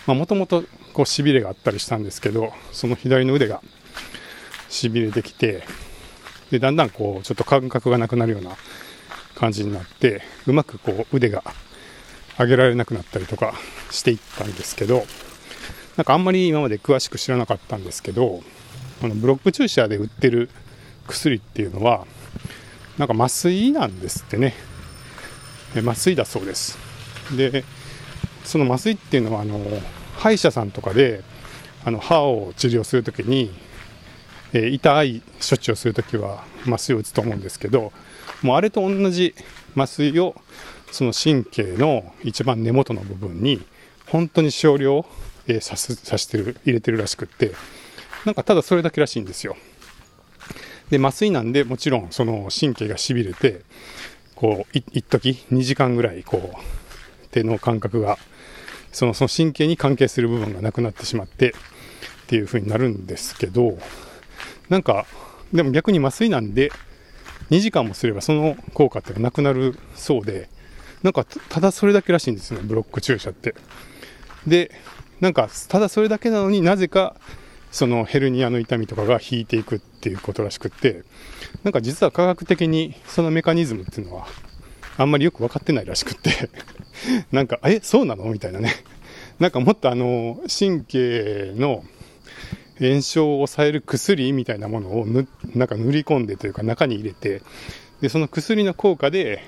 [0.07, 0.65] もともと
[1.05, 3.61] しびれがあったりしたんですけどその左の腕が
[4.69, 5.63] しびれてきて
[6.51, 8.51] でだんだんこうちょっと感覚がなくなるような
[9.35, 11.43] 感じになってうまくこう腕が
[12.37, 13.53] 上げられなくなったりとか
[13.89, 15.05] していったんですけど
[15.97, 18.41] なんかあんまり今まで詳しく知らなかったんですけど
[19.01, 20.49] あのブロック注射で売ってる
[21.07, 22.05] 薬っていうのは
[22.97, 24.53] なんか麻酔なんですってね。
[25.79, 26.77] 麻酔だそうです。
[27.35, 27.63] で
[28.43, 29.59] その麻酔っていうのはあの
[30.17, 31.23] 歯医者さんとかで
[31.85, 33.51] あの歯を治療するときに、
[34.53, 37.91] えー、痛い処置をするときは麻酔を打つと思うんですけど
[38.41, 39.35] もうあれと同じ
[39.75, 40.35] 麻酔を
[40.91, 43.61] その神経の一番根元の部分に
[44.07, 45.05] 本当に少量、
[45.47, 47.53] えー、刺す刺してる入れてるらしくって
[48.25, 49.55] なんかただそれだけらしいんですよ。
[50.89, 53.61] で麻酔なんでもちろんその神経がしびれて
[54.35, 58.17] こう一時2時間ぐらいこう手の感覚が
[58.91, 61.53] そのその神経に関係する部分がなくなってしまってっ
[62.27, 63.77] ていう風になるんですけど
[64.71, 65.05] なんか
[65.53, 66.71] でも逆に麻酔なんで
[67.49, 70.49] 2時間もすればその効果ってなくなるそうで
[71.03, 73.53] なんかただそれだけらしいんですねブロック注射って。
[74.47, 74.71] で
[75.19, 77.15] なんかただそれだけなのになぜか
[77.69, 81.03] そのヘルニアの痛みとかが引いていくっていうことらしくって
[81.63, 84.25] なんか実は科学的にそのメカニズムっていうのは
[84.97, 86.31] あんまりよく分かってないらしくって
[87.31, 88.23] なんかえそうなの？
[88.25, 88.73] みたいなね。
[89.39, 91.83] なんかもっとあの神経の
[92.81, 97.41] 炎症を抑える薬みたいなものをぬなんか塗り込んでというか中に入れて
[98.01, 99.43] でその薬の効果で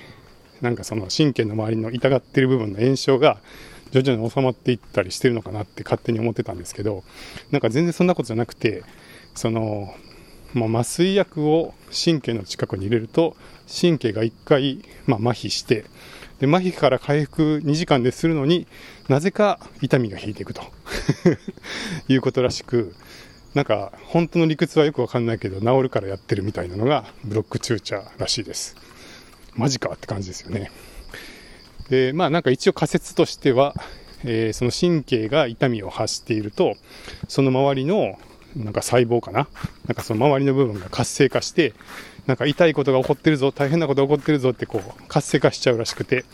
[0.60, 3.38] なんかその神経の周りの痛がってる部分の炎症が
[3.90, 7.04] 徐々に収まっていったりしてるのかなって勝手に思ってたんですけど
[7.50, 8.82] なんか全然そんなことじゃなくて
[9.34, 9.94] その、
[10.52, 13.36] まあ、麻酔薬を神経の近くに入れると
[13.68, 15.84] 神経が1回、まあ、麻痺して
[16.40, 18.66] で麻痺から回復2時間でするのに
[19.08, 20.62] なぜか痛みが引いていくと
[22.08, 22.94] いうことらしく
[23.54, 28.76] なんか本当の理屈はよくわかんないけど治るからやってるみたいなのがブロック注射らしいです。
[29.54, 30.72] マジかって感じですよね。
[31.88, 33.74] で、まあなんか一応仮説としては、
[34.24, 36.74] えー、その神経が痛みを発していると、
[37.28, 38.18] その周りの
[38.56, 39.48] なんか細胞かな？
[39.86, 41.74] なんかその周りの部分が活性化して、
[42.26, 46.24] なんか痛いことが起こってるぞ、大変なことが起こってるぞってこう活性化しちゃうらしくて、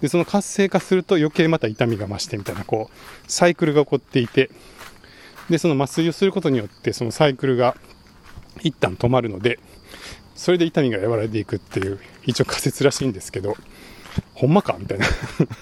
[0.00, 4.50] で、その活性化すると余計また痛みが増してみたいな、こう、サイクルが起こっていて、
[5.48, 7.76] で、その麻酔をすることによって、そのサイクルが
[8.62, 9.58] 一旦止まるので、
[10.40, 13.56] それで痛みが和らいでいくっていう一応仮説らしいんですけど
[14.32, 15.04] ほんまかみたいな。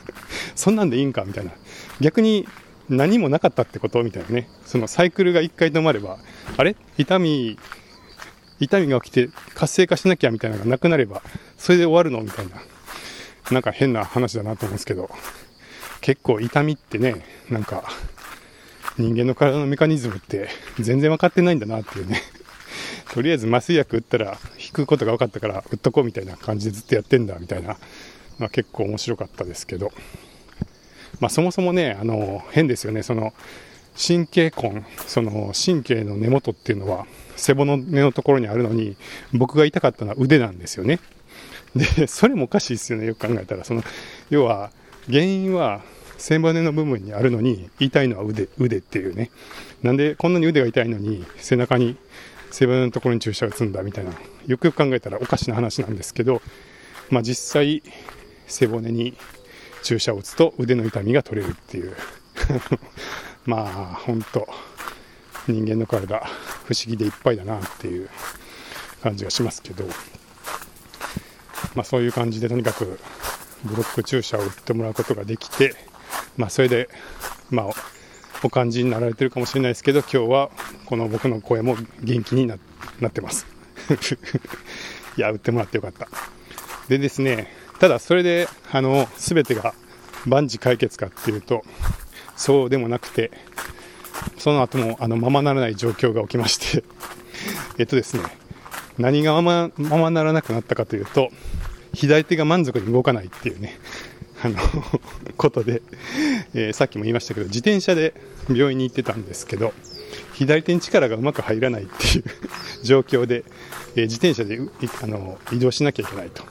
[0.54, 1.50] そんなんでいいんかみたいな。
[2.00, 2.46] 逆に
[2.88, 4.48] 何もなかったってことみたいなね。
[4.64, 6.18] そのサイクルが1回止まれば
[6.56, 6.76] あれ？
[6.96, 7.58] 痛み
[8.60, 11.22] 痛みが起きて活性化しなきゃみたいなのがなくなれば
[11.56, 12.56] それで終わるのみたいな。
[13.50, 15.10] なんか変な話だなと思うんですけど。
[16.00, 17.84] 結構痛みってねなんか
[18.98, 22.20] 人間の体のメカニズムって全然分かってないんだなっていうね。
[23.12, 27.78] とりあえず麻酔薬打ったら引くことが分かったから打っとこうみたいな感じでずっとやってんだみたいな、
[28.38, 29.92] まあ、結構面白かったですけど、
[31.20, 33.02] まあ、そもそもねあの変ですよね。
[33.02, 33.32] その
[33.96, 37.06] 神経根その神経の根元っていうのは
[37.38, 38.96] 背骨のところにあるのに
[39.32, 41.00] 僕が痛かったのは腕なんですよね。
[41.76, 43.06] でそれもおかしいですよね。
[43.06, 43.64] よく考えたら。
[43.64, 43.82] その
[44.30, 44.70] 要は
[45.06, 45.82] 原因は
[46.18, 49.30] 背骨の部分にあるのに痛いのは腕腕っていうね。
[49.82, 51.96] なんでこんなに腕が痛いのに背中に
[52.50, 54.12] 背骨のところに注射を打つんだみたいな。
[54.46, 56.42] よくよく考えたらおかしな話なんですけど、
[57.10, 57.82] まあ、実際
[58.46, 59.14] 背骨に
[59.82, 61.94] 注射を打つと腕の痛みが取れるっていう。
[63.44, 64.48] まあ本当
[65.52, 66.18] 人間の体
[66.64, 68.08] 不思議でいっぱいだなっていう
[69.02, 69.84] 感じがしますけど、
[71.74, 72.98] まあ、そういう感じでとにかく
[73.64, 75.74] ブロック注射を打ってもらうことができて、
[76.36, 76.88] まあ、それで、
[77.50, 77.66] まあ、
[78.44, 80.50] お感じになられてるかもしれないですけど、今日は
[80.86, 83.46] この僕の声も元気になってます。
[85.16, 86.08] いや、売ってもらってよかった。
[86.88, 89.74] でですね、ただそれで、あの、すべてが
[90.26, 91.64] 万事解決かっていうと、
[92.36, 93.32] そうでもなくて、
[94.38, 96.84] その後もあのままならない状況が起きまして
[97.78, 98.22] えっとですね
[98.98, 101.30] 何がまままならなくなったかというと
[101.94, 103.78] 左手が満足に動かないっていうね
[104.42, 104.56] あの
[105.36, 105.82] ことで、
[106.54, 108.14] えー、さっきも言いましたけど自転車で
[108.48, 109.72] 病院に行ってたんですけど
[110.34, 112.24] 左手に力がうまく入らないっていう
[112.84, 113.44] 状況で、
[113.96, 114.60] えー、自転車で
[115.02, 116.44] あの移動しなきゃいけないと。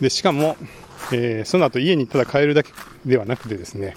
[0.00, 0.56] でしかも、
[1.12, 2.72] えー、その後家にただ帰るだけ
[3.04, 3.94] ではなくてですね、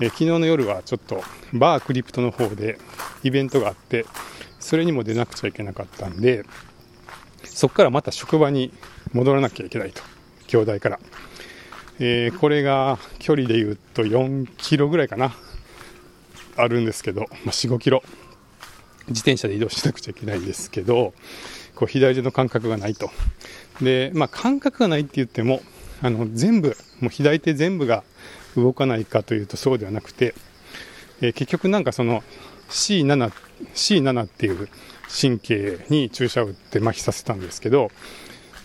[0.00, 2.78] え昨日の夜はちょっとバークリプトの方で
[3.22, 4.06] イベントがあって
[4.58, 6.44] それにも出なくちゃいけなかったんで
[7.44, 8.72] そこからまた職場に
[9.12, 10.02] 戻らなきゃいけないと
[10.46, 11.00] 兄弟から、
[11.98, 15.34] えー、これが距離で言うと4キロぐらいかな
[16.56, 18.02] あるんですけど、まあ、4 5キロ。
[19.08, 21.14] 自転車で移動しなくちゃいけないんですけど
[21.74, 23.10] こう左手の感覚がないと。
[23.82, 25.62] で、まあ、感覚がないって言っても
[26.02, 28.04] あの全部もう左手全部が
[28.56, 30.34] 動かないかというとそうではなくて、
[31.20, 32.22] えー、結局なんかその
[32.68, 33.32] C7,
[33.74, 34.68] C7 っていう
[35.10, 37.90] 神経に注射を打って麻痺させたんですけど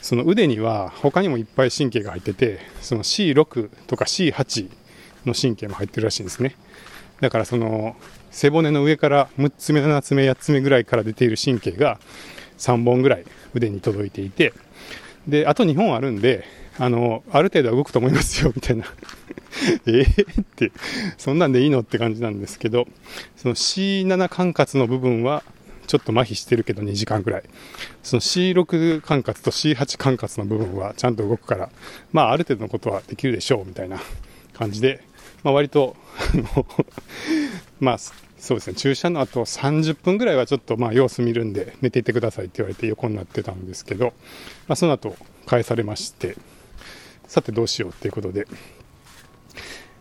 [0.01, 4.69] その腕には他にもいっぱい神経が入っててその C6 とか C8
[5.25, 6.55] の神経も入ってるらしいんですね。
[7.21, 7.95] だからその
[8.29, 11.99] 背骨の上から6つ目7つ目8つ目ぐらいから出ている神経が
[12.57, 14.53] 3本ぐらい腕に届いていて
[15.27, 16.43] であと2本あるんで
[16.77, 18.85] あのある程度は動くと思いますよみたいな。
[19.87, 20.41] えー？
[20.41, 20.71] って、
[21.17, 22.87] そんなんでいいのって感じなんですけど、
[23.37, 25.43] その C7 管轄の部分は、
[25.87, 27.43] ちょっと麻痺してるけど2時間くらい。
[28.03, 31.69] その C6 管轄と C8 管轄の部分はちゃんと動くから、
[32.11, 33.99] まあある程度のことはできるでしょうみたいな
[34.53, 35.01] 感じで、
[35.43, 35.95] まあ割と
[37.79, 44.13] まあそうですね、注射の後30分ぐらいはちょっとまあ様子見るんで寝ていてくださいって言われて横になってたんですけど、
[44.67, 46.35] まあその後返されまして、
[47.27, 48.47] さてどうしようっていうことで、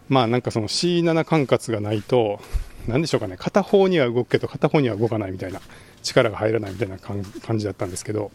[0.09, 2.41] まあなんかその C7 管轄がないと、
[2.87, 5.61] 何でしょうかね、片方には動くけど片方には動かないみたいな、
[6.03, 7.23] 力が入らないみたいな感
[7.59, 8.31] じだったんですけど、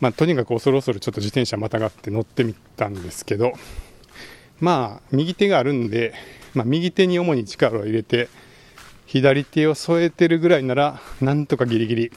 [0.00, 3.52] まあとにかく恐る恐るちょっと自転車またがって乗ってみたんですけど、
[4.60, 6.14] まあ右手があるんで、
[6.54, 8.28] まあ右手に主に力を入れて、
[9.06, 12.12] 左手を添えてるぐらいなら、なんとかギリギリ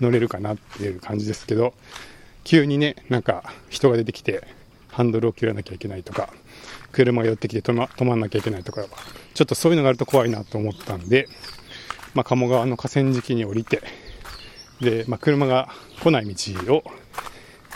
[0.00, 1.74] 乗れるかなっていう感じですけど、
[2.44, 4.42] 急にね、なんか人が出てきて、
[4.92, 6.28] ハンドルを切らなきゃいけないとか、
[6.92, 8.84] 車が寄ってきて止ま止まんなきゃいけないとか、
[9.34, 11.28] ちょっとそういうのがあると怖いなと思ったんで、
[12.14, 13.82] まあ、鴨川の河川敷に降りて、
[14.80, 15.70] で、まあ、車が
[16.02, 16.84] 来ない道を、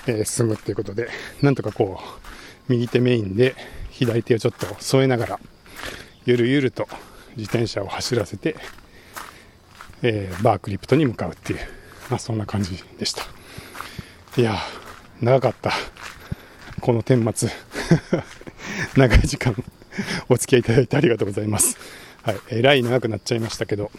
[0.06, 1.08] えー、進むっていうことで、
[1.40, 2.04] なんとかこう、
[2.68, 3.54] 右手メインで
[3.90, 5.40] 左手をちょっと添えながら、
[6.26, 6.86] ゆるゆると
[7.36, 8.56] 自転車を走らせて、
[10.02, 11.60] えー、バークリプトに向かうっていう、
[12.10, 13.22] まあ、そんな感じでした。
[14.36, 14.58] いや
[15.22, 15.72] 長かった。
[16.80, 17.50] この顛末。
[18.96, 19.54] 長い時間
[20.28, 21.78] お付き合いいただいてありがとうございます。
[22.22, 23.90] はい、えらい長くなっちゃいましたけど、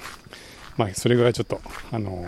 [0.77, 1.61] まあ、それぐらいちょっと、
[1.91, 2.27] あのー、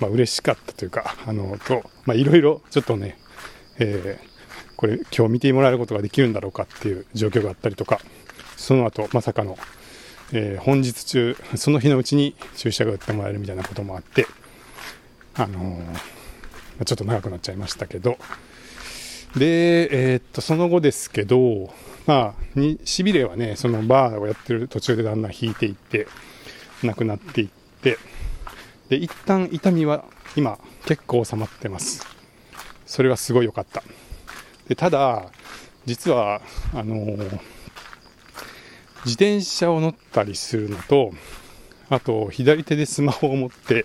[0.00, 3.18] まあ、嬉しかったというか、あのー、と、まあ、いろいろちょっとね、
[3.78, 8.00] えー、これ今日見てもらえることができるんだろうかっていう状況があったりとか、
[8.56, 9.58] その後、まさかの、
[10.32, 14.26] えー、本日中、その日のうちに注射が打ってもらえるみたいなこともあって、
[15.34, 18.18] あのー、ちょっと長くなっちゃいましたけど、
[19.36, 21.72] で、えー、っと、その後ですけど、
[22.06, 26.06] まあ、しびれはね、そのバーをやってる途中でだんだん引いていって、
[26.82, 27.48] なくなっていっ
[27.82, 27.98] て、
[28.88, 30.04] で、一旦痛みは
[30.36, 32.06] 今結構収まってます。
[32.84, 33.82] それはすごい良かった。
[34.68, 35.30] で、ただ、
[35.86, 36.42] 実は、
[36.74, 37.18] あのー、
[39.04, 41.12] 自転車を乗ったりするのと、
[41.88, 43.84] あと、左手でスマホを持って、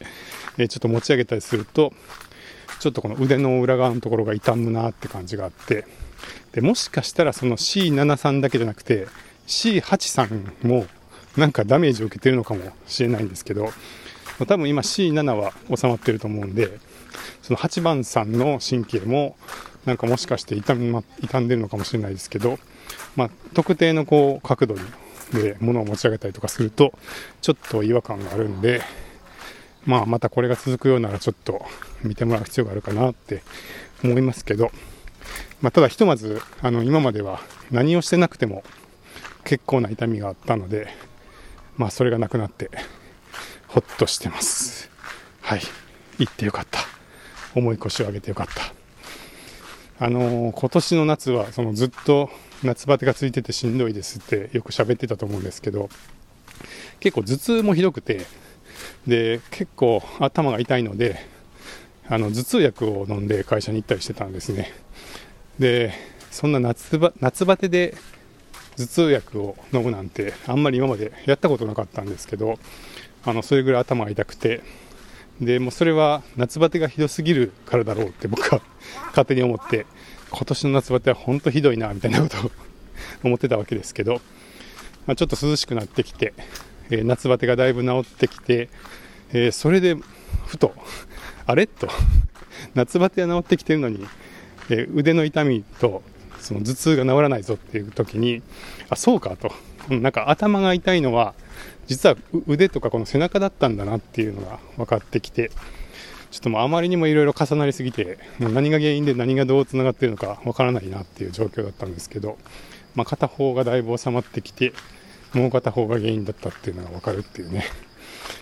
[0.57, 1.93] えー、ちょっと持ち上げたりすると、
[2.87, 5.85] ちょっとこの腕の裏側のところが痛むなって感じがあって、
[6.53, 9.07] で、もしかしたらその C73 だけじゃなくて、
[9.45, 10.85] C83 も
[11.35, 13.71] なんかダメージを受けてるのかもしれないんですけど、
[14.47, 16.79] 多分今 C7 は収まってると思うんで、
[17.41, 19.35] その8番さんの神経も
[19.85, 22.57] なんかもしかして痛,、ま、痛んでるのかもしれないですけど、
[23.17, 24.75] まあ、特定のこう角度
[25.33, 26.93] で物を持ち上げたりとかすると、
[27.41, 28.81] ちょっと違和感があるんで、
[29.87, 31.65] まあ、またこれが続くようならちょっと
[32.03, 33.41] 見てもらう必要があるかなって
[34.03, 34.69] 思いますけど、
[35.61, 37.39] まあ、ただひとまずあの今までは
[37.71, 38.63] 何をしてなくても
[39.45, 40.89] 結構な痛みがあったので、
[41.77, 42.69] まあ、それがなくなって
[43.67, 44.89] ほっとしてます。
[45.41, 45.61] はい。
[46.19, 46.81] 行ってよかった。
[47.55, 50.05] 重い腰を上げてよかった。
[50.05, 52.29] あのー、今年の夏はそのずっと
[52.61, 55.89] 夏バテがついててしんどいですってよく喋ってたと思うんですけど
[56.99, 58.25] 結構頭痛もひどくて
[59.05, 61.19] で結構頭が痛いので
[62.07, 64.71] あの頭痛薬を飲んで会社に行ったりしてたんですね。
[65.59, 65.93] で
[66.31, 67.95] そんな夏バ夏バテで
[68.77, 72.59] 頭痛薬を飲むなんてあんまり今までやったことなかったんですけど
[73.25, 74.61] あのそれぐらい頭が痛くて
[75.41, 78.61] でもうそれは夏バテがひどすぎるからだろうって僕は
[79.09, 79.85] 勝手に思って
[80.29, 82.51] 今年の夏バテは本当ひどいなみたいなことを
[83.23, 84.21] 思ってたわけですけど、
[85.05, 86.33] まあ、ちょっと涼しくなってきて、
[86.89, 88.69] えー、夏バテがだいぶ治ってきて、
[89.31, 89.95] えー、それで
[90.45, 90.73] ふと
[91.45, 91.67] あれ？
[91.67, 91.87] と
[92.75, 94.05] 夏バテは治ってきてるのに、
[94.69, 96.01] えー、腕の痛みと
[96.39, 98.41] その頭痛が治らないぞっていう時に
[98.89, 99.51] あそうかと。
[99.89, 101.33] なんか頭が痛いのは
[101.87, 105.49] 実は腕とかこの背中だったんだなっていうのが分かってきて
[106.29, 112.37] ちょっともうあまりにもいろいろ重なりすぎてもう何が原因で何がどうつながってるのか分からないなっていう状況だったんですけど、
[112.95, 114.73] まあ、片方がだいぶ収まってきて
[115.33, 117.65] もう片方が原因だったっていうのが分かるっていうね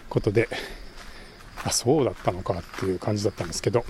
[0.10, 0.48] ことで
[1.64, 3.86] あそうだったのかっていう感じだったんですけど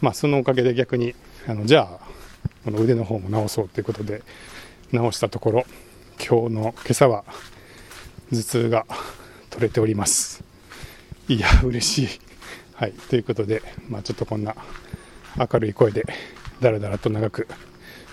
[0.00, 1.14] まあそのおかげで逆に
[1.46, 2.00] あのじゃあ
[2.64, 4.22] この腕の方も直そうということで
[4.92, 5.64] 直したところ
[6.18, 7.24] 今日の今朝は
[8.30, 8.86] 頭痛が
[9.50, 10.42] 取れております。
[11.28, 12.20] いや嬉しい。
[12.74, 12.92] はい。
[12.92, 14.56] ということでまあちょっとこんな
[15.38, 16.04] 明るい声で
[16.60, 17.48] だらだらと長く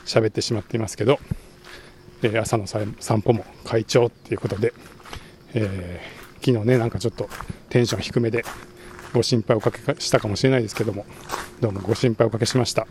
[0.05, 1.19] 喋ってしまっていますけど、
[2.21, 4.73] えー、朝の散歩も快調っていうことで、
[5.53, 7.29] えー、昨日ねなんかちょっと
[7.69, 8.43] テンション低めで
[9.13, 11.05] ご心配おかけしたかもしれないですけども
[11.61, 12.87] どうもご心配おかけしました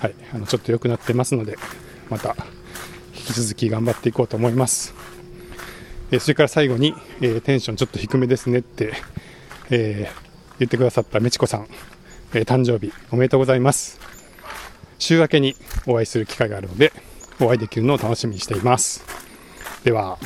[0.00, 1.58] はい、あのちょっと良くなってますので、
[2.08, 2.34] また
[3.14, 4.94] 引き続き頑張っていこうと思います。
[6.10, 8.94] えそれから最後に、えー、テンションちょっと低めですねって、
[9.68, 11.68] えー、言ってくださっためちこさん、
[12.32, 14.00] え、誕生日おめでとうございます。
[14.98, 15.54] 週明けに
[15.86, 16.94] お会いする機会があるので、
[17.40, 19.04] お会いできるのを楽しみにしています。
[19.84, 20.18] では。